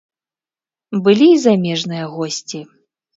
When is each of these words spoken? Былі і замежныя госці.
Былі 1.07 1.27
і 1.33 1.35
замежныя 1.43 2.05
госці. 2.15 2.63